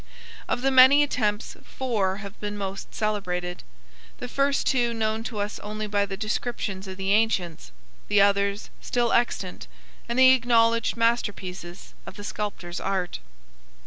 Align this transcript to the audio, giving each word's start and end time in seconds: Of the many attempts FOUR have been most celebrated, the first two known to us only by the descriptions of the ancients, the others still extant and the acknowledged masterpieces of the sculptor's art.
Of 0.47 0.63
the 0.63 0.71
many 0.71 1.03
attempts 1.03 1.55
FOUR 1.63 2.15
have 2.25 2.39
been 2.39 2.57
most 2.57 2.95
celebrated, 2.95 3.61
the 4.17 4.27
first 4.27 4.65
two 4.65 4.95
known 4.95 5.23
to 5.25 5.37
us 5.37 5.59
only 5.59 5.85
by 5.85 6.07
the 6.07 6.17
descriptions 6.17 6.87
of 6.87 6.97
the 6.97 7.13
ancients, 7.13 7.71
the 8.07 8.19
others 8.19 8.71
still 8.81 9.13
extant 9.13 9.67
and 10.09 10.17
the 10.17 10.31
acknowledged 10.31 10.97
masterpieces 10.97 11.93
of 12.07 12.15
the 12.15 12.23
sculptor's 12.23 12.79
art. 12.79 13.19